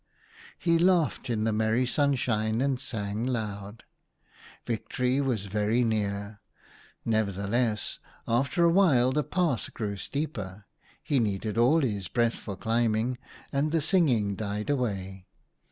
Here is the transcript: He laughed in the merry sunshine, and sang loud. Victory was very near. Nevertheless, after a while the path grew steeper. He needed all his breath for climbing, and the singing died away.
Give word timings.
He 0.57 0.79
laughed 0.79 1.29
in 1.29 1.43
the 1.43 1.53
merry 1.53 1.85
sunshine, 1.85 2.59
and 2.59 2.79
sang 2.79 3.23
loud. 3.23 3.83
Victory 4.65 5.21
was 5.21 5.45
very 5.45 5.83
near. 5.83 6.39
Nevertheless, 7.05 7.99
after 8.27 8.63
a 8.63 8.71
while 8.71 9.11
the 9.11 9.23
path 9.23 9.71
grew 9.75 9.97
steeper. 9.97 10.65
He 11.03 11.19
needed 11.19 11.55
all 11.55 11.81
his 11.81 12.07
breath 12.07 12.33
for 12.39 12.55
climbing, 12.57 13.19
and 13.51 13.71
the 13.71 13.79
singing 13.79 14.35
died 14.35 14.71
away. 14.71 15.27